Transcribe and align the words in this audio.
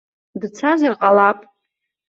Дцазар 0.41 0.93
ҟалап. 1.01 1.39